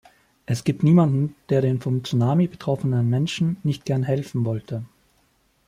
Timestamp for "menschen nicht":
3.07-3.85